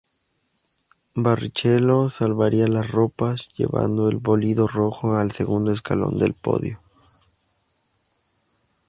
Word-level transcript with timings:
Barrichello 1.13 2.09
salvaría 2.09 2.65
las 2.67 2.89
ropas 2.89 3.49
llevando 3.55 4.07
al 4.07 4.17
bólido 4.17 4.65
rojo 4.67 5.13
al 5.15 5.31
segundo 5.31 5.71
escalón 5.71 6.17
del 6.17 6.33
podio. 6.33 6.79